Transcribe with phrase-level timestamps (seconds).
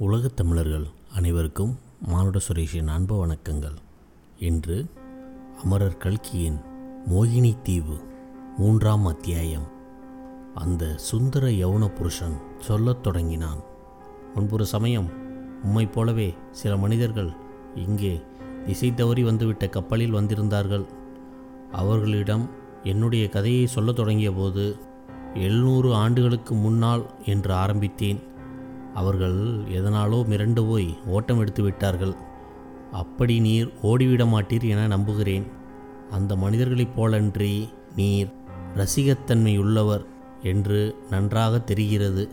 [0.00, 3.76] உலகத் தமிழர்கள் அனைவருக்கும் மானுட சுரேஷின் அன்பு வணக்கங்கள்.
[4.38, 4.86] இன்று
[5.64, 6.60] அமரர் கல்கியின்
[7.10, 7.96] மோகினி தீவு
[8.56, 9.62] மூன்றாம் அத்தியாயம்.
[10.54, 13.58] அந்த சுந்தர யௌன புருஷன் சொல்லத் தொடங்கினான்.
[14.34, 15.10] முன்பொரு சமயம்
[15.62, 17.32] உம்மைப் போலவே சில மனிதர்கள்
[17.74, 18.20] இங்கே
[18.64, 20.86] திசை தவறி வந்துவிட்ட கப்பலில் வந்திருந்தார்கள்.
[21.72, 22.50] அவர்களிடம்
[22.84, 24.76] என்னுடைய கதையை சொல்லத் தொடங்கிய போது
[25.34, 28.28] எழுநூறு ஆண்டுகளுக்கு முன்னால் என்று ஆரம்பித்தேன்.
[28.94, 32.14] அவர்கள் எதனாலோ மிரண்டு போய் ஓட்டம் எடுத்து விட்டார்கள்.
[32.92, 35.46] அப்படி நீர் ஓடிவிட மாட்டீர் என நம்புகிறேன்.
[36.10, 38.30] அந்த மனிதர்களைப் போலன்றி நீர்
[38.74, 40.04] ரசிகத்தன்மையுள்ளவர்
[40.42, 42.28] என்று நன்றாக தெரிகிறது.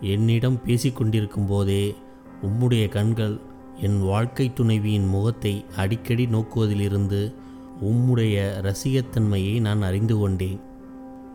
[0.00, 1.94] என்னிடம் பேசிக்கொண்டிருக்கும் போதே
[2.42, 3.40] உம்முடைய கண்கள்
[3.80, 7.34] என் வாழ்க்கை துணைவியின் முகத்தை அடிக்கடி நோக்குவதிலிருந்து
[7.82, 10.60] உம்முடைய ரசிகத்தன்மையை நான் அறிந்து கொண்டேன்.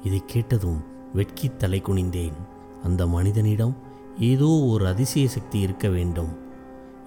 [0.04, 2.38] இதை கேட்டதும் வெட்கி தலை குனிந்தேன்.
[2.84, 3.76] அந்த மனிதனிடம்
[4.20, 6.30] ஏதோ ஒரு அதிசய சக்தி இருக்க வேண்டும்.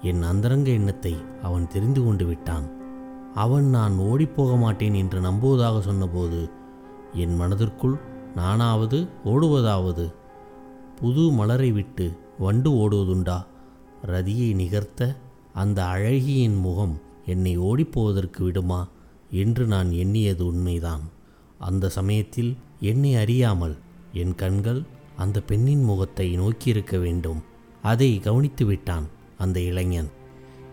[0.01, 2.69] என் அந்தரங்க எண்ணத்தை அவன் தெரிந்து கொண்டு விட்டான்.
[3.33, 6.49] அவன் நான் ஓடிப்போக மாட்டேன் என்று நம்புவதாக சொன்னபோது
[7.13, 7.97] என் மனதிற்குள்
[8.35, 10.13] நானாவது ஓடுவதாவது?
[10.95, 13.45] புது மலரை விட்டு வண்டு ஓடுவதுண்டா?
[14.05, 15.15] ரதியை நிகர்த்த
[15.53, 18.87] அந்த அழகியின் முகம் என்னை ஓடிப்போவதற்கு விடுமா?
[19.31, 21.01] என்று நான் எண்ணியது உண்மைதான்.
[21.59, 23.77] அந்த சமயத்தில் என்னை அறியாமல்
[24.13, 24.83] என் கண்கள்
[25.17, 27.39] அந்த பெண்ணின் முகத்தை நோக்கியிருக்க வேண்டும்.
[27.81, 29.05] அதை கவனித்து விட்டான்
[29.37, 30.09] அந்த இளைஞன்.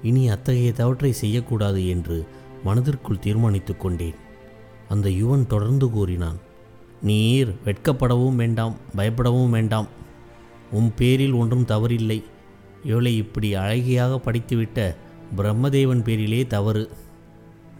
[0.02, 2.16] இனி அத்தகைய தவற்றை செய்யக்கூடாது என்று
[2.64, 4.18] மனதிற்குள் தீர்மானித்து கொண்டேன்.
[4.88, 6.38] அந்த யுவன் தொடர்ந்து கூறினான்
[7.02, 9.88] நீர் வெட்கப்படவும் வேண்டாம் பயப்படவும் வேண்டாம்.
[10.70, 12.18] உன் பேரில் ஒன்றும் தவறில்லை.
[12.84, 14.78] இவளை இப்படி அழகியாக படித்துவிட்ட
[15.36, 16.84] பிரம்மதேவன் பேரிலே தவறு.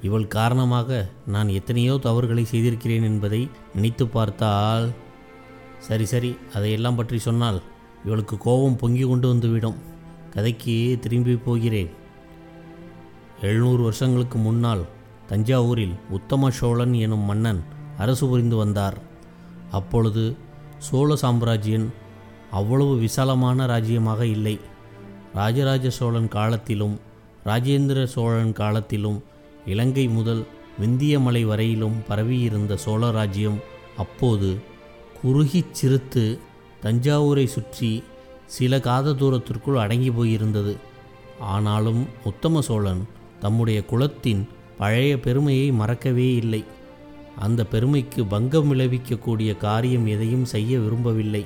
[0.02, 3.40] இவள் காரணமாக நான் எத்தனையோ தவறுகளை செய்திருக்கிறேன் என்பதை
[3.74, 4.86] நினைத்து பார்த்தால்
[5.86, 7.58] சரி சரி அதையெல்லாம் பற்றி சொன்னால்
[8.04, 9.78] இவளுக்கு கோபம் பொங்கி கொண்டு வந்துவிடும்.
[10.34, 11.90] கதைக்கு திரும்பி போகிறேன்.
[13.40, 14.82] எழுநூறு வருஷங்களுக்கு முன்னால்
[15.30, 17.60] தஞ்சாவூரில் உத்தம சோழன் எனும் மன்னன்
[17.98, 18.96] அரசு புரிந்து வந்தார்.
[19.70, 20.24] அப்பொழுது
[20.78, 21.86] சோழ சாம்ராஜ்யம்
[22.50, 24.56] அவ்வளவு விசாலமான ராஜ்யமாக இல்லை.
[25.34, 26.96] ராஜராஜ சோழன் காலத்திலும்
[27.44, 29.18] ராஜேந்திர சோழன் காலத்திலும்
[29.66, 30.42] இலங்கை முதல்
[30.80, 33.58] விந்திய மலை வரையிலும் பரவியிருந்த சோழ ராஜ்யம்
[33.96, 34.48] அப்போது
[35.24, 36.38] குறுகிச் சிறுத்து
[36.82, 38.02] தஞ்சாவூரை சுற்றி
[38.46, 40.76] சில காத தூரத்திற்குள் அடங்கி போயிருந்தது.
[41.40, 43.06] ஆனாலும் உத்தம சோழன்
[43.40, 44.48] தம்முடைய குலத்தின்
[44.78, 46.64] பழைய பெருமையை மறக்கவே இல்லை.
[47.38, 51.44] அந்த பெருமைக்கு பங்கம் விளைவிக்கக்கூடிய காரியம் எதையும் செய்ய விரும்பவில்லை.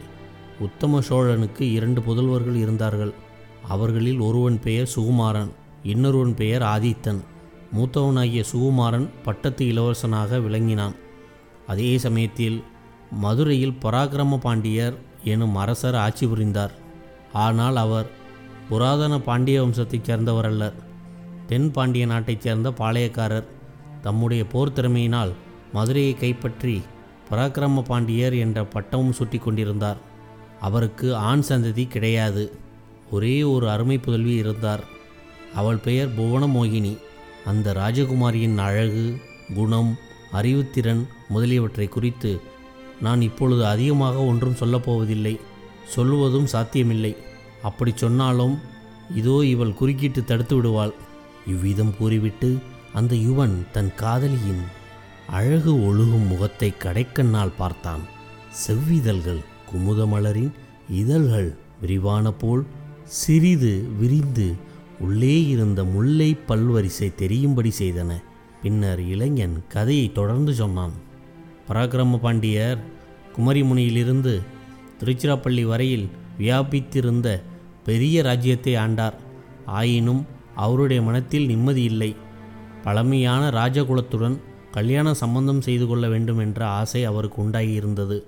[0.61, 3.13] உத்தம சோழனுக்கு இரண்டு புதல்வர்கள் இருந்தார்கள்.
[3.69, 5.51] அவர்களில் ஒருவன் பெயர் சுகுமாரன்
[5.83, 7.21] இன்னொருவன் பெயர் ஆதித்தன்.
[7.77, 10.95] மூத்தவனாகிய சுகுமாரன் பட்டத்து இளவரசனாக விளங்கினான்.
[11.67, 12.63] அதே சமயத்தில்
[13.11, 16.71] மதுரையில் பராக்கிரம பாண்டியர் எனும் அரசர் ஆட்சி புரிந்தார்.
[17.33, 18.07] ஆனால் அவர்
[18.69, 20.75] புராதன பாண்டிய வம்சத்தைச் சேர்ந்தவர் அல்லர்
[21.47, 23.45] தென் பாண்டிய நாட்டைச் சேர்ந்த பாளையக்காரர்
[24.03, 25.33] தம்முடைய போர் திறமையினால்
[25.73, 26.83] மதுரையை கைப்பற்றி
[27.31, 29.97] பராக்கிரம பாண்டியர் என்ற பட்டமும் சுட்டி கொண்டிருந்தார்.
[30.61, 32.53] அவருக்கு ஆண் சந்ததி கிடையாது.
[33.11, 34.85] ஒரே ஒரு அருமை புதல்வி இருந்தார்.
[35.55, 36.97] அவள் பெயர் புவனமோகினி.
[37.47, 39.17] அந்த ராஜகுமாரியின் அழகு
[39.55, 39.97] குணம்
[40.33, 42.41] அறிவுத்திறன் முதலியவற்றை குறித்து
[43.01, 45.35] நான் இப்பொழுது அதிகமாக ஒன்றும் சொல்லப்போவதில்லை
[45.95, 47.13] சொல்லுவதும் சாத்தியமில்லை.
[47.63, 48.57] அப்படி சொன்னாலும்
[49.15, 50.95] இதோ இவள் குறுக்கிட்டு தடுத்து விடுவாள்.
[51.47, 52.51] இவ்விதம் கூறிவிட்டு
[52.93, 54.65] அந்த யுவன் தன் காதலியின்
[55.31, 58.03] அழகு ஒழுகும் முகத்தை கடைக்கண்ணால் பார்த்தான்.
[58.65, 60.53] செவ்விதழ்கள் குமுதமலரின்
[61.03, 62.63] இதழ்கள் விரிவான போல்
[63.21, 64.47] சிறிது விரிந்து
[65.01, 68.11] உள்ளே இருந்த முல்லை பல்வரிசை தெரியும்படி செய்தன.
[68.63, 70.95] பின்னர் இளைஞன் கதையை தொடர்ந்து சொன்னான்.
[71.69, 72.79] பராக்கிரம பாண்டியர்
[73.37, 74.43] குமரிமுனியிலிருந்து
[75.01, 76.09] திருச்சிராப்பள்ளி வரையில்
[76.39, 77.43] வியாபித்திருந்த
[77.85, 79.13] பெரிய ராஜ்யத்தை ஆண்டார்.
[79.67, 82.17] ஆயினும் அவருடைய மனத்தில் நிம்மதி இல்லை.
[82.83, 84.41] பழமையான ராஜகுலத்துடன்
[84.71, 88.23] கல்யாண சம்பந்தம் செய்து கொள்ள வேண்டும் என்ற ஆசை அவருக்கு உண்டாகியிருந்தது.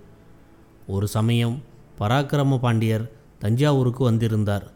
[0.86, 1.62] ஒரு சமயம்
[1.98, 4.70] பராக்கிரம பாண்டியர் தஞ்சாவூருக்கு வந்திருந்தார்.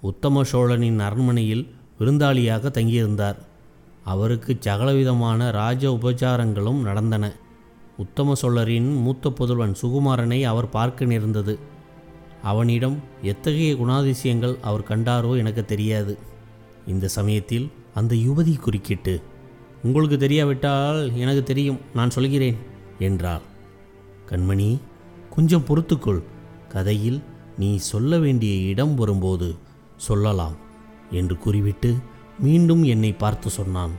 [0.00, 3.36] உத்தம சோழனின் அரண்மனையில் விருந்தாளியாக தங்கியிருந்தார்.
[4.04, 7.32] அவருக்கு சகலவிதமான ராஜ உபச்சாரங்களும் நடந்தன.
[7.98, 11.54] உத்தம சோழரின் மூத்த புதல்வன் சுகுமாரனை அவர் பார்க்க நேர்ந்தது.
[12.42, 16.14] அவனிடம் எத்தகைய குணாதிசயங்கள் அவர் கண்டாரோ எனக்கு தெரியாது.
[16.86, 19.14] இந்த சமயத்தில் அந்த யுவதி குறுக்கிட்டு
[19.82, 22.58] உங்களுக்கு தெரியாவிட்டால் எனக்கு தெரியும் நான் சொல்கிறேன்
[22.98, 23.44] என்றாள்.
[24.30, 24.70] கண்மணி
[25.34, 26.22] கொஞ்சம் பொறுத்துக்கொள்.
[26.68, 27.20] கதையில்
[27.58, 29.48] நீ சொல்ல வேண்டிய இடம் வரும்போது
[29.96, 30.56] சொல்லலாம்
[31.10, 31.90] என்று கூறிவிட்டு
[32.38, 33.94] மீண்டும் என்னை பார்த்து சொன்னான்.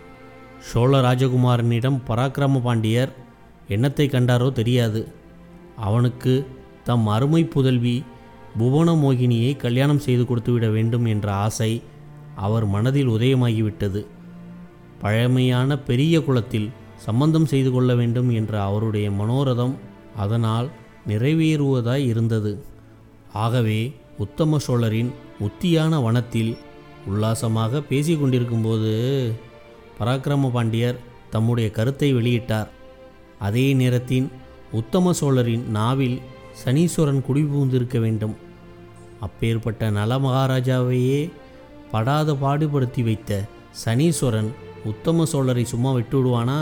[0.59, 3.11] சோழ ராஜகுமாரனிடம் பராக்கிரம பாண்டியர்
[3.69, 5.01] என்னத்தை கண்டாரோ தெரியாது.
[5.87, 6.33] அவனுக்கு
[6.83, 7.97] தம் அருமை புதல்வி
[8.57, 11.71] புவன மோகினியை கல்யாணம் செய்து கொடுத்துவிட வேண்டும் என்ற ஆசை
[12.35, 14.01] அவர் மனதில் உதயமாகிவிட்டது.
[15.01, 16.69] பழமையான பெரிய குலத்தில்
[17.05, 19.75] சம்பந்தம் செய்து கொள்ள வேண்டும் என்ற அவருடைய மனோரதம்
[20.15, 20.67] அதனால்
[21.07, 22.51] நிறைவேறுவதாய் இருந்தது.
[23.33, 23.79] ஆகவே
[24.17, 26.51] உத்தம சோழரின் உத்தியான வனத்தில்
[27.07, 28.91] உல்லாசமாக பேசிக்கொண்டிருக்கும்போது
[29.99, 30.99] பராக்கிரம பாண்டியர்
[31.29, 32.69] தம்முடைய கருத்தை வெளியிட்டார்.
[33.39, 34.27] அதே நேரத்தில்
[34.71, 36.17] உத்தம சோழரின் நாவில்
[36.63, 38.35] சனீஸ்வரன் குடிபுகுந்திருக்க வேண்டும்.
[39.19, 41.31] அப்பேற்பட்ட நல மகாராஜாவையே
[41.91, 43.45] படாத பாடுபடுத்தி வைத்த
[43.85, 44.49] சனீஸ்வரன்
[44.85, 46.59] உத்தம சோழரை சும்மா விட்டுவிடுவானா?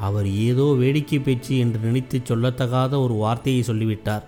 [0.00, 4.24] அவர் ஏதோ வேடிக்கை பேச்சு என்று நினைத்து சொல்லத்தகாத ஒரு வார்த்தையை சொல்லிவிட்டார்.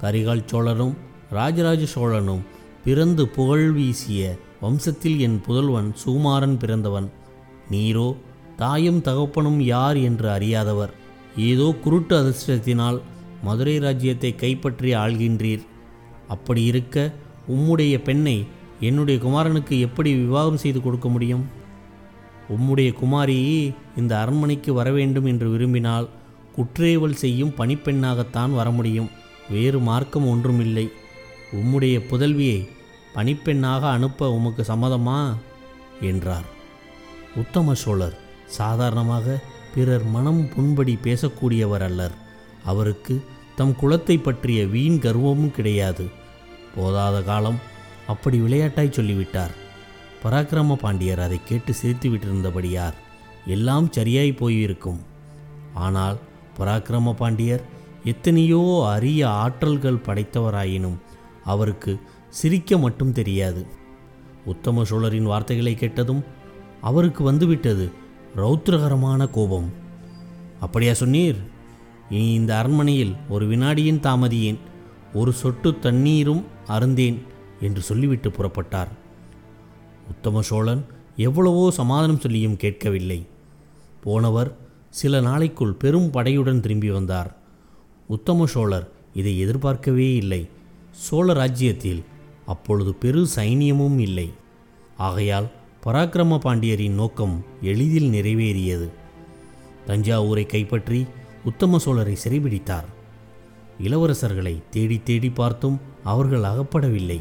[0.00, 0.96] கரிகால் சோழரும்
[1.30, 2.44] ராஜராஜ சோழனும்
[2.84, 7.08] பிறந்து புகழ் வீசிய வம்சத்தில் என் புதல்வன் சுகுமாரன் பிறந்தவன்.
[7.70, 8.08] நீரோ
[8.58, 10.92] தாயும் தகப்பனும் யார் என்று அறியாதவர்.
[11.36, 13.00] ஏதோ குருட்டு அதிர்ஷ்டத்தினால்
[13.42, 15.64] மதுரை ராஜ்யத்தை கைப்பற்றி ஆள்கின்றீர்.
[16.28, 17.12] அப்படி இருக்க
[17.48, 18.46] உம்முடைய பெண்ணை
[18.80, 21.44] என்னுடைய குமாரனுக்கு எப்படி விவாகம் செய்து கொடுக்க முடியும்?
[22.48, 26.08] உம்முடைய குமாரி இந்த அரண்மனைக்கு வர வேண்டும் என்று விரும்பினால்
[26.56, 29.10] குற்றேவல் செய்யும் பணிப்பெண்ணாகத்தான் வர முடியும்.
[29.50, 30.90] வேறு மார்க்கம் ஒன்றுமில்லை.
[31.52, 32.68] உம்முடைய புதல்வியை
[33.14, 35.34] பணிப்பெண்ணாக அனுப்ப உமக்கு சம்மதமா?
[36.00, 36.48] என்றார்.
[37.36, 38.26] உத்தம சோழர்.
[38.56, 39.36] சாதாரணமாக
[39.74, 42.14] பிறர் மனம் புண்படி பேசக்கூடியவர் அல்லர்.
[42.64, 43.14] அவருக்கு
[43.58, 46.04] தம் குலத்தை பற்றிய வீண் கர்வமும் கிடையாது.
[46.74, 47.58] போதாத காலம்
[48.06, 49.54] அப்படி விளையாட்டாய் சொல்லிவிட்டார்.
[50.22, 52.96] பராக்கிரம பாண்டியர் அதை கேட்டு சிரித்து விட்டிருந்தபடியார்
[53.46, 55.00] எல்லாம் சரியாய் போயிருக்கும்.
[55.86, 56.18] ஆனால்
[56.58, 57.64] பராக்கிரம பாண்டியர்
[58.04, 58.62] எத்தனையோ
[58.94, 60.98] அரிய ஆற்றல்கள் படைத்தவராயினும்
[61.44, 61.92] அவருக்கு
[62.38, 63.62] சிரிக்க மட்டும் தெரியாது.
[64.44, 66.22] உத்தம சோழரின் வார்த்தைகளை கேட்டதும்
[66.88, 67.86] அவருக்கு வந்துவிட்டது.
[68.36, 69.72] ரௌத்ரகரமான கோபம்.
[70.60, 71.36] அப்படியா சொன்னீர்.
[72.10, 74.58] இனி இந்த அரண்மனையில் ஒரு வினாடியின் தாமதியேன்
[75.14, 77.22] ஒரு சொட்டு தண்ணீரும் அருந்தேன்
[77.60, 78.88] என்று சொல்லிவிட்டு புறப்பட்டார்.
[80.08, 80.86] உத்தம சோழன்
[81.16, 83.26] எவ்வளவோ சமாதானம் சொல்லியும் கேட்கவில்லை.
[84.02, 84.56] போனவர்
[84.90, 87.36] சில நாளைக்குள் பெரும் படையுடன் திரும்பி வந்தார்.
[88.08, 90.48] உத்தம சோழர் இதை எதிர்பார்க்கவே இல்லை.
[90.90, 92.04] சோழ ராஜ்யத்தில்
[92.46, 94.32] அப்பொழுது பெரு சைனியமும் இல்லை.
[94.96, 95.50] ஆகையால்
[95.88, 98.88] பராக்கிரம பாண்டியரின் நோக்கம் எளிதில் நிறைவேறியது.
[99.86, 101.06] தஞ்சாவூரை கைப்பற்றி
[101.44, 102.88] உத்தம சோழரை சிறைபிடித்தார்.
[103.78, 107.20] இளவரசர்களை தேடி தேடி பார்த்தும் அவர்கள் அகப்படவில்லை.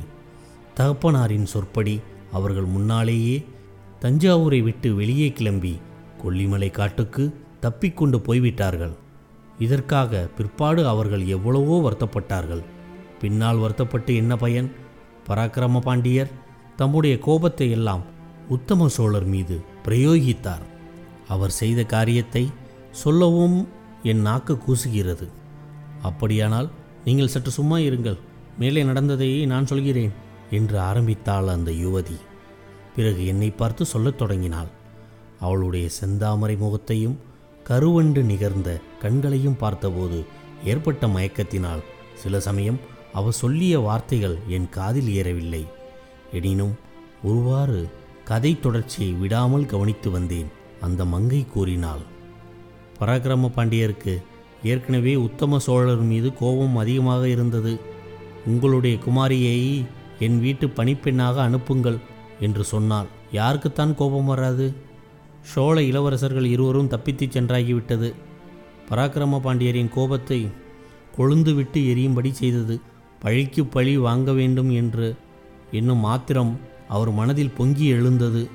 [0.76, 3.46] தகப்பனாரின் சொற்படி அவர்கள் முன்னாலேயே
[4.00, 5.80] தஞ்சாவூரை விட்டு வெளியே கிளம்பி
[6.24, 8.96] கொல்லிமலை காட்டுக்கு தப்பிக்கொண்டு போய்விட்டார்கள்.
[9.60, 12.64] இதற்காக பிற்பாடு அவர்கள் எவ்வளவோ வருத்தப்பட்டார்கள்.
[13.20, 14.72] பின்னால் வருத்தப்பட்டு என்ன பயன்?
[15.30, 16.28] பராக்கிரம பாண்டியர்
[16.76, 18.16] தம்முடைய கோபத்தை எல்லாம்
[18.50, 20.66] உத்தம சோழர் மீது பிரயோகித்தார்.
[21.28, 22.52] அவர் செய்த காரியத்தை
[22.92, 23.68] சொல்லவும்
[24.04, 25.28] என் நாக்கு கூசுகிறது.
[26.02, 26.70] அப்படியானால்
[27.06, 28.18] நீங்கள் சற்று சும்மா இருங்கள்.
[28.60, 30.12] மேலே நடந்ததை நான் சொல்கிறேன்
[30.52, 32.18] என்று ஆரம்பித்தாள் அந்த யுவதி.
[32.96, 34.68] பிறகு என்னை பார்த்து சொல்லத் தொடங்கினாள்.
[35.40, 37.20] அவளுடைய செந்தாமரை முகத்தையும்
[37.70, 40.26] கருவண்டு நிகர்ந்த கண்களையும் பார்த்தபோது
[40.66, 41.84] ஏற்பட்ட மயக்கத்தினால்
[42.16, 42.80] சில சமயம்
[43.14, 45.68] அவ சொல்லிய வார்த்தைகள் என் காதில் ஏறவில்லை.
[46.32, 46.76] எனினும்
[47.24, 47.90] ஒருவாறு
[48.30, 50.50] கதை தொடர்ச்சியை விடாமல் கவனித்து வந்தேன்
[50.82, 52.02] அந்த மங்கை கூறினாள்.
[53.00, 54.14] பராக்கிரம பாண்டியருக்கு
[54.64, 57.80] ஏற்கனவே உத்தம சோழர் மீது கோபம் அதிகமாக இருந்தது.
[58.46, 59.86] உங்களுடைய குமாரியை
[60.20, 61.98] என் வீட்டு பணிப்பெண்ணாக அனுப்புங்கள்
[62.40, 63.10] என்று சொன்னாள்.
[63.34, 64.74] யாருக்குத்தான் கோபம் வராது?
[65.42, 68.10] சோழ இளவரசர்கள் இருவரும் தப்பித்துச் சென்றாகிவிட்டது.
[68.90, 70.48] பராக்கிரம பாண்டியரின் கோபத்தை
[71.18, 72.80] கொழுந்துவிட்டு எரியும்படி செய்தது.
[73.20, 75.16] பழிக்கு பழி வாங்க வேண்டும் என்று
[75.72, 76.54] என்னும் மாத்திரம்
[76.88, 78.50] அவர் மனதில் பொங்கி எழுந்தது.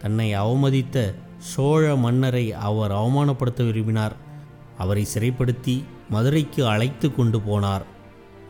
[0.00, 4.16] தன்னை அவமதித்த சோழ மன்னரை அவர் அவமானப்படுத்த விரும்பினார்.
[4.78, 7.84] அவரை சிறைப்படுத்தி மதுரைக்கு அழைத்து கொண்டு போனார்.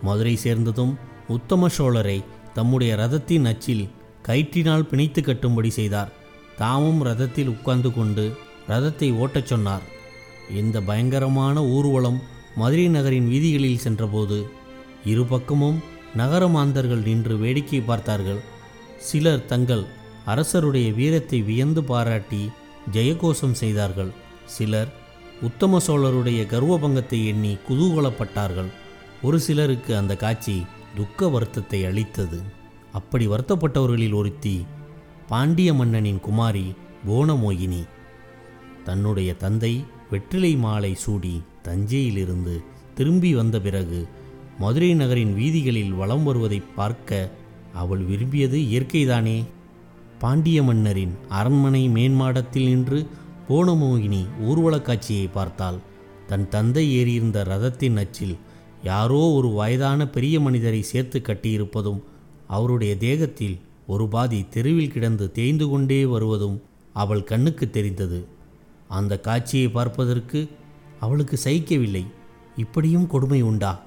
[0.02, 3.88] மதுரை சேர்ந்ததும் உத்தம சோழரை தம்முடைய ரதத்தின் அச்சில்
[4.26, 6.12] கயிற்றினால் பிணைத்து கட்டும்படி செய்தார்.
[6.58, 8.24] தாமும் ரதத்தில் உட்கார்ந்து கொண்டு
[8.68, 9.82] ரதத்தை ஓட்டச் சொன்னார்.
[10.56, 12.20] இந்த பயங்கரமான ஊர்வலம்
[12.56, 14.48] மதுரை நகரின் வீதிகளில் சென்றபோது
[15.04, 15.80] இரு பக்கமும்
[16.14, 18.40] நகர மாந்தர்கள் நின்று வேடிக்கை பார்த்தார்கள்.
[18.98, 19.84] சிலர் தங்கள்
[20.24, 22.50] அரசருடைய வீரத்தை வியந்து பாராட்டி
[22.92, 24.12] ஜெயகோஷம் செய்தார்கள்.
[24.44, 24.92] சிலர்
[25.42, 28.70] உத்தம சோழருடைய கர்வபங்கத்தை எண்ணி குதூகலப்பட்டார்கள்.
[29.22, 30.64] ஒரு சிலருக்கு அந்த காட்சி
[30.96, 32.42] துக்க வருத்தத்தை அளித்தது.
[32.92, 34.66] அப்படி வருத்தப்பட்டவர்களில் ஒருத்தி
[35.28, 36.74] பாண்டிய மன்னனின் குமாரி
[37.08, 37.84] போனமோகினி.
[38.84, 42.62] தன்னுடைய தந்தை வெற்றிலை மாலை சூடி தஞ்சையிலிருந்து
[42.94, 44.08] திரும்பி வந்த பிறகு
[44.58, 47.30] மதுரை நகரின் வீதிகளில் வலம் வருவதை பார்க்க
[47.76, 49.44] அவள் விரும்பியது இயற்கைதானே?
[50.18, 53.06] பாண்டிய மன்னரின் அரண்மனை மேன்மாடத்தில் நின்று
[53.48, 55.78] போனமோகினி ஊர்வலக் காட்சியை பார்த்தாள்.
[56.26, 58.36] தன் தந்தை ஏறியிருந்த ரதத்தின் அச்சில்
[58.84, 62.02] யாரோ ஒரு வயதான பெரிய மனிதரை சேர்த்து கட்டியிருப்பதும்
[62.46, 68.26] அவருடைய தேகத்தில் ஒரு பாதி தெருவில் கிடந்து தேய்ந்து கொண்டே வருவதும் அவள் கண்ணுக்கு தெரிந்தது.
[68.88, 70.48] அந்த காட்சியை பார்ப்பதற்கு
[71.00, 72.04] அவளுக்கு சகிக்கவில்லை.
[72.56, 73.82] இப்படியும் கொடுமை உண்டா?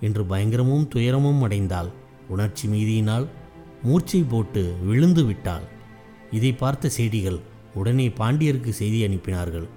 [0.00, 1.90] என்று பயங்கரமும் துயரமும் அடைந்தாள்.
[2.30, 3.26] உணர்ச்சி மீதியினால்
[3.82, 5.66] மூர்ச்சை போட்டு விழுந்து விட்டாள்.
[6.30, 7.38] இதை பார்த்த செய்திகள்
[7.74, 9.68] உடனே பாண்டியருக்கு செய்தி அனுப்பினார்கள்.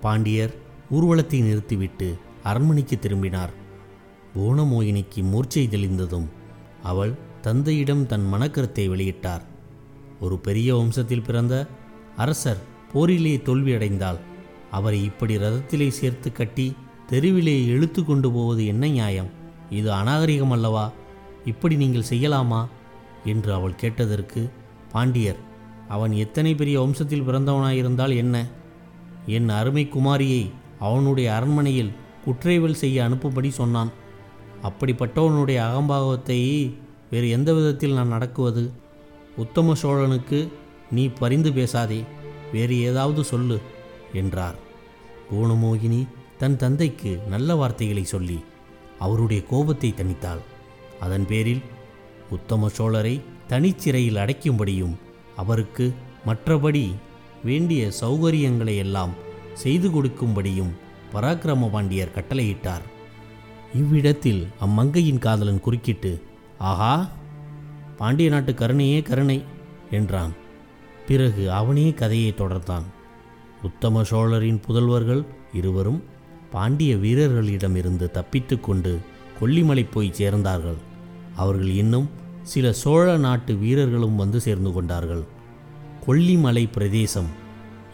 [0.00, 0.52] பாண்டியர்
[0.90, 2.08] ஊர்வலத்தை நிறுத்திவிட்டு
[2.42, 3.52] அரண்மனைக்கு திரும்பினார்.
[4.34, 6.28] புவனமோகினிக்கு மூர்ச்சை தெளிந்ததும்
[6.82, 9.44] அவள் தந்தையிடம் தன் மனக்கருத்தை வெளியிட்டார்.
[10.20, 11.54] ஒரு பெரிய வம்சத்தில் பிறந்த
[12.16, 12.60] அரசர்
[12.92, 14.20] போரிலே தோல்வியடைந்தால்
[14.70, 16.66] அவரை இப்படி ரதத்திலே சேர்த்து கட்டி
[17.06, 19.30] தெருவிலே இழுத்து கொண்டு போவது என்ன நியாயம்?
[19.70, 20.84] இது அநாகரிகம் அல்லவா?
[21.44, 22.66] இப்படி நீங்கள் செய்யலாமா?
[23.24, 24.50] என்று அவள் கேட்டதற்கு
[24.92, 25.36] பாண்டியர்
[25.88, 28.46] அவன் எத்தனை பெரிய வம்சத்தில் பிறந்தவனாயிருந்தால் என்ன?
[29.26, 31.92] என் அருமை குமாரியை அவனுடைய அரண்மனையில்
[32.24, 33.90] குற்றேவல் செய்ய அனுப்பும்படி சொன்னான்.
[34.62, 36.74] அப்படிப்பட்டவனுடைய அகம்பாவத்தை
[37.10, 38.70] வேறு எந்த விதத்தில் நான் நடக்குவது?
[39.36, 40.48] உத்தம சோழனுக்கு
[40.90, 42.04] நீ பரிந்து பேசாதே
[42.52, 43.58] வேறு ஏதாவது சொல்லு
[44.12, 44.54] என்றார்.
[45.32, 48.44] பூணமோகினி தன் தந்தைக்கு நல்ல வார்த்தைகளை சொல்லி
[48.98, 50.40] அவருடைய கோபத்தை தணித்தாள்.
[51.00, 51.62] அதன் பேரில்
[52.30, 53.14] உத்தம சோழரை
[53.48, 54.94] தனிச்சிறையில் அடைக்கும்படியும்
[55.36, 55.86] அவருக்கு
[56.26, 56.84] மற்றபடி
[57.44, 59.12] வேண்டிய சௌகரியங்களை எல்லாம்
[59.54, 60.72] செய்து கொடுக்கும்படியும்
[61.12, 62.84] பராக்கிரம பாண்டியர் கட்டளையிட்டார்.
[63.74, 66.12] இவ்விடத்தில் அம்மங்கையின் காதலன் குறுக்கிட்டு
[66.70, 66.94] ஆஹா
[67.96, 69.38] பாண்டிய நாட்டு கருணையே கருணை
[69.90, 70.32] என்றான்.
[71.08, 72.86] பிறகு அவனே கதையை தொடர்ந்தான்.
[73.62, 76.00] உத்தம சோழரின் புதல்வர்கள் இருவரும்
[76.50, 78.92] பாண்டிய வீரர்களிடமிருந்து தப்பித்துக்கொண்டு
[79.40, 80.78] கொல்லிமலை போய் சேர்ந்தார்கள்.
[81.36, 82.10] அவர்கள் இன்னும்
[82.42, 85.24] சில சோழ நாட்டு வீரர்களும் வந்து சேர்ந்து கொண்டார்கள்.
[86.06, 87.28] கொல்லிமலை பிரதேசம்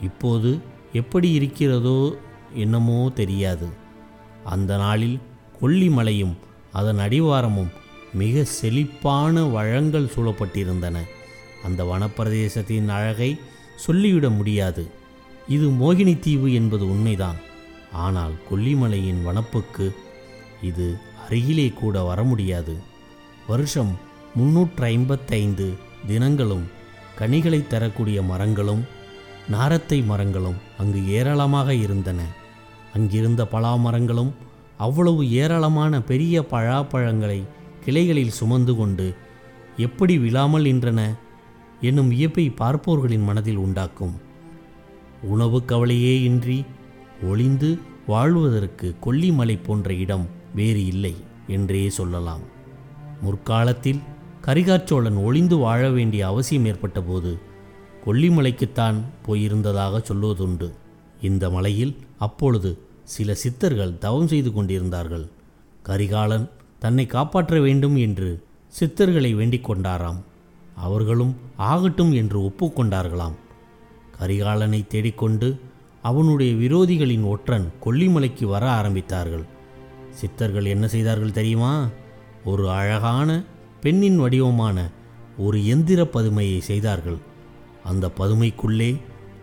[0.03, 0.59] இப்போது
[0.93, 2.17] எப்படி இருக்கிறதோ
[2.55, 3.67] என்னமோ தெரியாது.
[4.45, 5.19] அந்த நாளில்
[5.63, 6.33] கொல்லிமலையும்
[6.73, 7.71] அதன் அடிவாரமும்
[8.13, 10.97] மிக செழிப்பான வழங்கள் சூழப்பட்டிருந்தன.
[11.65, 13.39] அந்த வனப்பிரதேசத்தின் அழகை
[13.77, 14.87] சொல்லிவிட முடியாது.
[15.49, 17.37] இது மோகினி தீவு என்பது உண்மைதான்.
[17.93, 19.95] ஆனால் கொல்லிமலையின் வனப்புக்கு
[20.63, 22.86] இது அருகிலே கூட வர முடியாது.
[23.49, 23.93] வருஷம்
[24.35, 25.67] முன்னூற்று ஐம்பத்தைந்து
[26.07, 26.65] தினங்களும்
[27.19, 28.83] கனிகளை தரக்கூடிய மரங்களும்
[29.49, 32.21] நாரத்தை மரங்களும் அங்கு ஏராளமாக இருந்தன.
[32.95, 34.33] அங்கிருந்த பலா மரங்களும்
[34.77, 37.39] அவ்வளவு ஏராளமான பெரிய பழாப்பழங்களை
[37.85, 39.07] கிளைகளில் சுமந்து கொண்டு
[39.77, 41.01] எப்படி விழாமல் நின்றன
[41.81, 44.15] என்னும் வியப்பை பார்ப்போர்களின் மனதில் உண்டாக்கும்.
[45.33, 46.59] உணவு கவலையே இன்றி
[47.23, 47.71] ஒளிந்து
[48.07, 51.15] வாழ்வதற்கு கொல்லிமலை போன்ற இடம் வேறு இல்லை
[51.47, 52.45] என்றே சொல்லலாம்.
[53.23, 54.01] முற்காலத்தில்
[54.43, 57.39] கரிகாச்சோழன் ஒளிந்து வாழ வேண்டிய அவசியம் ஏற்பட்டபோது
[58.07, 60.73] கொல்லிமலைக்குத்தான் போயிருந்ததாக சொல்வதுண்டு
[61.21, 65.29] இந்த மலையில் அப்பொழுது சில சித்தர்கள் தவம் செய்து கொண்டிருந்தார்கள்.
[65.83, 68.45] கரிகாலன் தன்னை காப்பாற்ற வேண்டும் என்று
[68.81, 70.21] சித்தர்களை வேண்டிக் கொண்டாராம்.
[70.75, 73.37] அவர்களும் ஆகட்டும் என்று ஒப்புக்கொண்டார்களாம்
[74.21, 75.61] கரிகாலனை தேடிக்கொண்டு
[76.03, 79.45] அவனுடைய விரோதிகளின் ஒற்றன் கொல்லிமலைக்கு வர ஆரம்பித்தார்கள்.
[80.11, 81.89] சித்தர்கள் என்ன செய்தார்கள் தெரியுமா?
[82.47, 83.31] ஒரு அழகான
[83.81, 84.79] பெண்ணின் வடிவமான
[85.39, 87.19] ஒரு எந்திர பதுமையை செய்தார்கள்.
[87.85, 88.91] அந்த பதுமைக்குள்ளே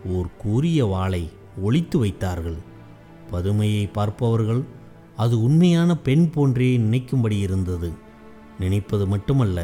[0.06, 1.22] ஓர் கூரிய வாளை
[1.62, 2.56] ஒளித்து வைத்தார்கள்.
[3.30, 4.62] பதுமையை பார்ப்பவர்கள்
[5.16, 7.90] அது உண்மையான பெண் போன்றே நினைக்கும்படி இருந்தது.
[8.58, 9.58] நினைப்பது மட்டுமல்ல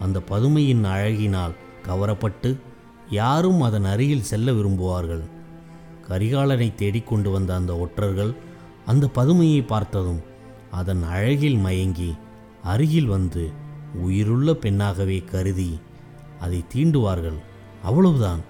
[0.00, 1.54] அந்த பதுமையின் அழகினால்
[1.88, 2.50] கவரப்பட்டு
[3.10, 5.24] யாரும் அதன் அருகில் செல்ல விரும்புவார்கள்.
[6.08, 8.32] கரிகாலனை தேடிக்கொண்டு வந்த அந்த ஒற்றர்கள்
[8.86, 10.22] அந்த பதுமையை பார்த்ததும்
[10.70, 12.10] அதன் அழகில் மயங்கி
[12.64, 13.44] அருகில் வந்து
[13.94, 15.72] உயிருள்ள பெண்ணாகவே கருதி
[16.40, 17.38] அதை தீண்டுவார்கள்.
[17.82, 18.40] அவ்வளவுதான்.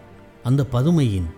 [0.43, 1.29] அந்த பதுமையின்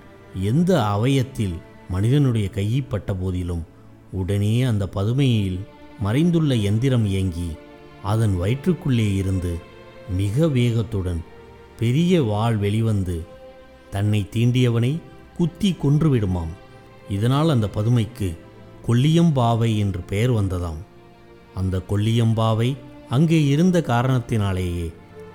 [0.42, 1.56] எந்த அவயத்தில்
[1.90, 3.64] மனிதனுடைய கைப்பட்ட போதிலும்
[4.12, 5.58] உடனே அந்த பதுமையில்
[6.04, 7.48] மறைந்துள்ள எந்திரம் இயங்கி
[8.02, 9.52] அதன் வயிற்றுக்குள்ளே இருந்து
[10.16, 11.20] மிக வேகத்துடன்
[11.78, 13.16] பெரிய வாள் வெளிவந்து
[13.90, 14.92] தன்னை தீண்டியவனை
[15.36, 16.52] குத்தி கொன்றுவிடுமாம்.
[17.08, 18.28] இதனால் அந்த பதுமைக்கு
[18.86, 20.80] கொல்லியம்பாவை என்று பெயர் வந்ததாம்.
[21.60, 22.70] அந்த கொல்லியம்பாவை
[23.14, 24.86] அங்கே இருந்த காரணத்தினாலேயே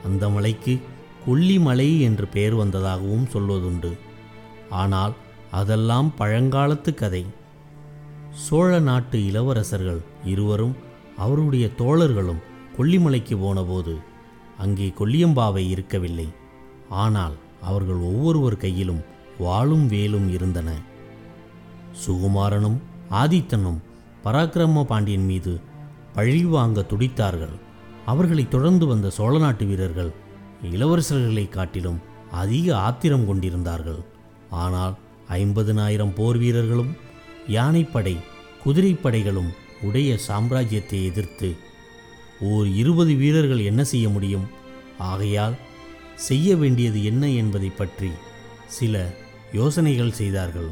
[0.05, 0.73] அந்த மலைக்கு
[1.25, 3.91] கொல்லிமலை என்று பெயர் வந்ததாகவும் சொல்வதுண்டு.
[4.81, 5.13] ஆனால்
[5.59, 7.23] அதெல்லாம் பழங்காலத்து கதை.
[8.45, 10.75] சோழ நாட்டு இளவரசர்கள் இருவரும்
[11.17, 12.41] அவருடைய தோழர்களும்
[12.77, 13.93] கொல்லிமலைக்கு போனபோது
[14.57, 16.27] அங்கே கொல்லியம்பாவை இருக்கவில்லை.
[17.03, 19.01] ஆனால் அவர்கள் ஒவ்வொருவர் கையிலும்
[19.39, 20.69] வாளும் வேலும் இருந்தன.
[22.03, 22.77] சுகுமாரனும்
[23.21, 23.79] ஆதித்தனும்
[24.25, 25.53] பராக்கிரம பாண்டியன் மீது
[26.15, 27.55] பழிவாங்க துடித்தார்கள்.
[28.05, 30.11] அவர்களை தொடர்ந்து வந்த சோழ நாட்டு வீரர்கள்
[30.71, 31.99] இளவரசர்களை காட்டிலும்
[32.41, 34.01] அதிக ஆத்திரம் கொண்டிருந்தார்கள்.
[34.63, 34.95] ஆனால்
[35.39, 36.91] ஐம்பதினாயிரம் போர் வீரர்களும்
[37.47, 38.15] யானைப்படை
[38.63, 39.51] குதிரைப்படைகளும்
[39.81, 41.49] உடைய சாம்ராஜ்யத்தை எதிர்த்து
[42.49, 44.47] ஓர் இருபது வீரர்கள் என்ன செய்ய முடியும்?
[45.09, 45.55] ஆகையால்
[46.27, 48.09] செய்ய வேண்டியது என்ன என்பதை பற்றி
[48.77, 48.95] சில
[49.51, 50.69] யோசனைகள் செய்தார்கள்.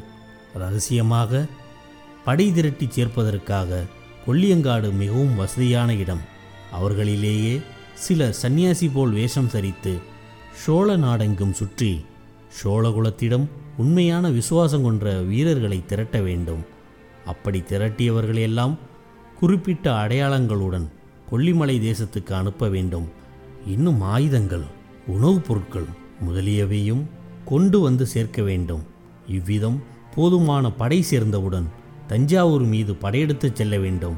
[0.54, 1.42] ரகசியமாக
[2.24, 3.80] படை திரட்டி சேர்ப்பதற்காக
[4.30, 6.20] கொல்லியங்காடு மிகவும் வசதியான இடம்.
[6.80, 7.62] அவர்களிலேயே
[7.94, 9.98] சில சந்நியாசி போல் வேஷம் தரித்து
[10.52, 12.04] சோழ நாடெங்கும் சுற்றி
[12.62, 13.46] சோழகுலத்திடம்
[13.76, 16.64] உண்மையான விசுவாசம் கொன்ற வீரர்களை திரட்ட வேண்டும்.
[17.26, 18.76] அப்படி திரட்டியவர்களையெல்லாம்
[19.38, 20.88] குறிப்பிட்ட அடையாளங்களுடன்
[21.32, 23.08] கொல்லிமலை தேசத்துக்கு அனுப்ப வேண்டும்.
[23.66, 24.64] இன்னும் ஆயுதங்கள்
[25.06, 25.86] உணவுப் பொருட்கள்
[26.28, 27.02] முதலியவையும்
[27.44, 28.82] கொண்டு வந்து சேர்க்க வேண்டும்.
[29.28, 29.82] இவ்விதம்
[30.14, 31.78] போதுமான படை சேர்ந்தவுடன்
[32.10, 34.16] தஞ்சாவூர் மீது படையெடுத்துச் செல்ல வேண்டும்.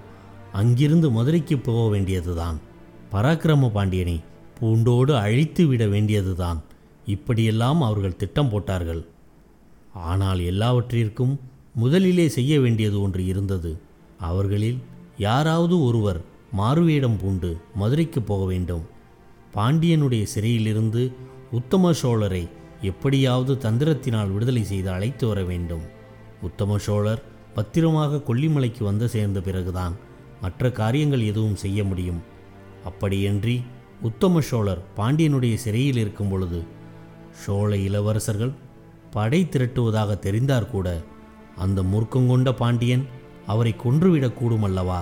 [0.52, 2.58] அங்கிருந்து மதுரைக்கு போக வேண்டியதுதான்.
[3.12, 4.20] பராக்கிரம பாண்டியனை
[4.58, 6.62] பூண்டோடு அழித்து விட வேண்டியதுதான்.
[7.06, 9.04] இப்படியெல்லாம் அவர்கள் திட்டம் போட்டார்கள்.
[9.92, 11.40] ஆனால் எல்லாவற்றிற்கும்
[11.74, 13.78] முதலிலே செய்ய வேண்டியது ஒன்று இருந்தது.
[14.18, 14.78] அவர்களில்
[15.18, 16.20] யாராவது ஒருவர்
[16.52, 18.84] மாறுவேடம் பூண்டு மதுரைக்கு போக வேண்டும்.
[19.54, 21.12] பாண்டியனுடைய சிறையிலிருந்து
[21.50, 22.48] உத்தம சோழரை
[22.82, 25.84] எப்படியாவது தந்திரத்தினால் விடுதலை செய்து அழைத்து வர வேண்டும்.
[26.42, 27.22] உத்தம சோழர்
[27.54, 29.94] பத்திரமாக கொல்லிமலைக்கு வந்து சேர்ந்த பிறகுதான்
[30.40, 32.20] மற்ற காரியங்கள் எதுவும் செய்ய முடியும்.
[32.88, 33.56] அப்படியன்றி
[34.02, 36.60] உத்தம சோழர் பாண்டியனுடைய சிறையில் இருக்கும் பொழுது
[37.42, 38.52] சோழ இளவரசர்கள்
[39.10, 40.88] படை திரட்டுவதாக தெரிந்தார் கூட
[41.56, 43.04] அந்த மூர்க்கங்கொண்ட பாண்டியன்
[43.46, 45.00] அவரை கொன்றுவிடக்கூடும் அல்லவா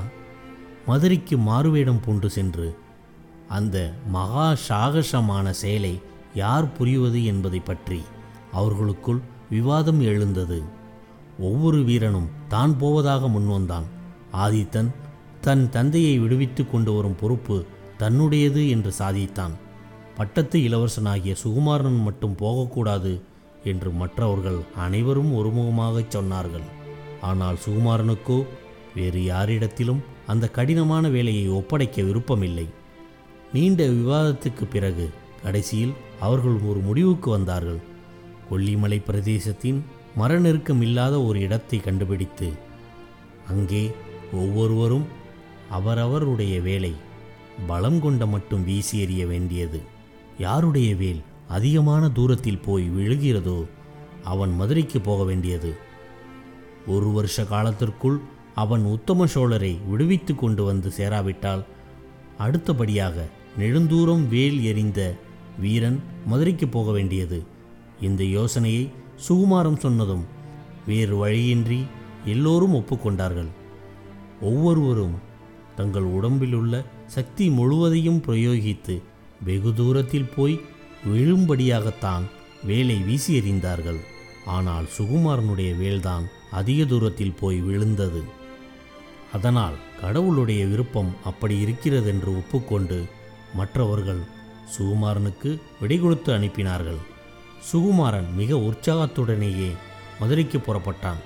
[0.86, 2.68] மதுரைக்கு மாறுவேடம் பூண்டு சென்று
[3.48, 3.76] அந்த
[4.06, 5.94] மகா சாகசமான செயலை
[6.34, 8.00] யார் புரிவது என்பதை பற்றி
[8.52, 10.58] அவர்களுக்குள் விவாதம் எழுந்தது.
[11.48, 13.86] ஒவ்வொரு வீரனும் தான் போவதாக முன்வந்தான்
[14.44, 14.90] ஆதித்தன்
[15.40, 17.56] தன் தந்தையை விடுவித்து கொண்டு வரும் பொறுப்பு
[17.98, 19.54] தன்னுடையது என்று சாதித்தான்.
[20.16, 23.12] பட்டத்து இளவரசனாகிய சுகுமாரன் மட்டும் போகக்கூடாது
[23.64, 26.66] என்று மற்றவர்கள் அனைவரும் ஒருமுகமாகச் சொன்னார்கள்.
[27.20, 28.38] ஆனால் சுகுமாரனுக்கோ
[28.94, 32.66] வேறு யாரிடத்திலும் அந்த கடினமான வேலையை ஒப்படைக்க விருப்பமில்லை.
[33.52, 35.06] நீண்ட விவாதத்துக்கு பிறகு
[35.42, 37.80] கடைசியில் அவர்கள் ஒரு முடிவுக்கு வந்தார்கள்.
[38.50, 39.80] கொல்லிமலை பிரதேசத்தின்
[40.16, 42.48] மர நெருக்கம் இல்லாத ஒரு இடத்தை கண்டுபிடித்து
[43.48, 43.90] அங்கே
[44.32, 45.06] ஒவ்வொருவரும்
[45.70, 46.92] அவரவருடைய வேலை
[47.66, 49.80] பலம் கொண்ட மட்டும் வீசி எறிய வேண்டியது.
[50.38, 53.66] யாருடைய வேல் அதிகமான தூரத்தில் போய் விழுகிறதோ
[54.24, 55.72] அவன் மதுரைக்கு போக வேண்டியது.
[56.86, 58.20] ஒரு வருஷ காலத்திற்குள்
[58.54, 61.64] அவன் உத்தம சோழரை விடுவித்து கொண்டு வந்து சேராவிட்டால்
[62.38, 63.26] அடுத்தபடியாக
[63.58, 65.00] நெடுந்தூரம் வேல் எறிந்த
[65.58, 67.42] வீரன் மதுரைக்கு போக வேண்டியது.
[68.00, 68.90] இந்த யோசனையை
[69.28, 70.22] சுகுமாரம் சொன்னதும்
[70.86, 71.86] வேறு வழியின்றி
[72.24, 73.50] எல்லோரும் ஒப்புக்கொண்டார்கள்.
[74.40, 75.16] ஒவ்வொருவரும்
[75.76, 76.74] தங்கள் உடம்பில் உள்ள
[77.06, 79.02] சக்தி முழுவதையும் பிரயோகித்து
[79.44, 80.56] வெகு தூரத்தில் போய்
[81.12, 82.24] விழும்படியாகத்தான்
[82.64, 84.00] வேலை வீசி எறிந்தார்கள்.
[84.44, 88.22] ஆனால் சுகுமாரனுடைய வேல்தான் அதிக தூரத்தில் போய் விழுந்தது.
[89.32, 92.98] அதனால் கடவுளுடைய விருப்பம் அப்படி இருக்கிறதென்று ஒப்புக்கொண்டு
[93.54, 94.22] மற்றவர்கள்
[94.74, 97.00] சுகுமாரனுக்கு விடை கொடுத்து அனுப்பினார்கள்.
[97.68, 99.70] சுகுமாரன் மிக உற்சாகத்துடனேயே
[100.20, 101.20] மதுரைக்கு புறப்பட்டான்.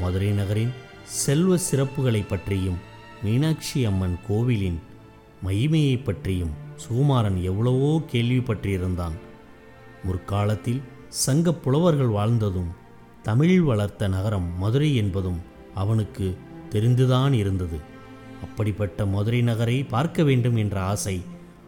[0.00, 0.72] மதுரை நகரின்
[1.04, 2.76] செல்வ சிறப்புகளை பற்றியும்
[3.22, 4.78] மீனாட்சி அம்மன் கோவிலின்
[5.44, 9.16] மகிமையை பற்றியும் சுகுமாரன் எவ்வளவோ கேள்விப்பட்டிருந்தான்.
[10.04, 12.70] முற்காலத்தில் சங்க புலவர்கள் வாழ்ந்ததும்
[13.22, 15.40] தமிழ் வளர்த்த நகரம் மதுரை என்பதும்
[15.74, 16.36] அவனுக்கு
[16.70, 17.78] தெரிந்துதான் இருந்தது.
[18.42, 21.22] அப்படிப்பட்ட மதுரை நகரை பார்க்க வேண்டும் என்ற ஆசை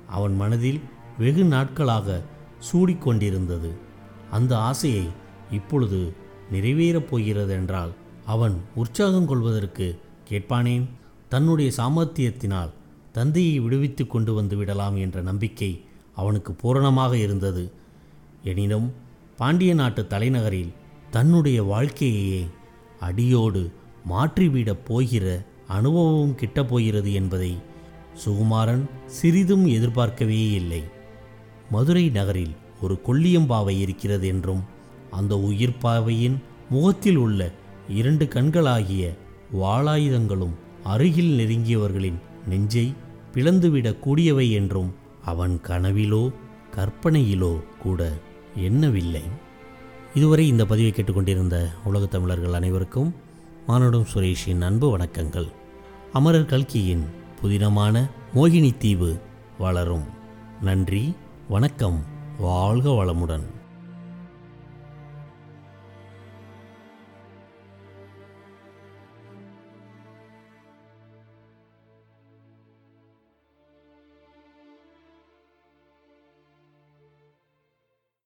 [0.07, 0.81] அவன் மனதில்
[1.19, 2.23] வெகு நாட்களாக
[2.69, 3.71] சூடிக்கொண்டிருந்தது.
[4.31, 5.07] அந்த ஆசையை
[5.51, 6.13] இப்பொழுது
[6.53, 7.93] நிறைவேறப் போகிறது என்றால்
[8.27, 10.85] அவன் உற்சாகம் கொள்வதற்கு கேட்பானேன்?
[11.29, 12.71] தன்னுடைய சாமர்த்தியத்தினால்
[13.13, 15.81] தந்தையை விடுவித்து கொண்டு வந்து விடலாம் என்ற நம்பிக்கை
[16.15, 17.71] அவனுக்கு பூரணமாக இருந்தது.
[18.43, 18.93] எனினும்
[19.37, 20.73] பாண்டிய நாட்டு தலைநகரில்
[21.11, 22.47] தன்னுடைய வாழ்க்கையையே
[23.01, 23.73] அடியோடு
[24.11, 27.57] மாற்றிவிடப் போகிற அனுபவம் கிட்ட போகிறது என்பதை
[28.25, 30.83] சுகுமாரன் சிறிதும் எதிர்பார்க்கவே இல்லை
[31.71, 34.63] மதுரை நகரில் ஒரு கொள்ளியம்பாவை இருக்கிறது என்றும்
[35.11, 36.35] அந்த உயிர்ப்பாவையின்
[36.71, 37.51] முகத்தில் உள்ள
[37.89, 39.15] இரண்டு கண்களாகிய
[39.61, 40.53] வாளாயுதங்களும்
[40.85, 42.15] அருகில் நெருங்கியவர்களின்
[42.47, 42.95] நெஞ்சை
[43.35, 46.33] பிளந்துவிடக் கூடியவை என்றும் அவன் கனவிலோ
[46.77, 48.13] கற்பனையிலோ கூட
[48.57, 49.23] எண்ணவில்லை.
[50.15, 53.15] இதுவரை இந்த பதிவை கேட்டுக்கொண்டிருந்த உலகத் தமிழர்கள் அனைவருக்கும்
[53.67, 55.49] மானுடம் சுரேஷின் அன்பு வணக்கங்கள்.
[56.13, 57.05] அமரர் கல்கியின்
[57.43, 59.21] புதினமான மோகினி தீவு
[59.59, 60.05] வளரும்.
[60.63, 61.15] நன்றி
[61.49, 62.17] வணக்கம்.
[62.39, 63.58] வாழ்க வளமுடன்.